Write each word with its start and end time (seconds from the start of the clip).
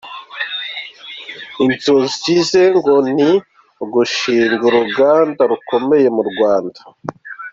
Inzozi 1.65 2.35
ze 2.49 2.63
ngo 2.75 2.93
ni 3.15 3.31
ugushinga 3.83 4.63
uruganda 4.69 5.41
rukomeye 5.51 6.07
mu 6.15 6.23
Rwanda. 6.29 6.79